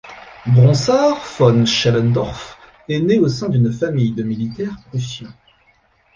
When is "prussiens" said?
4.89-5.31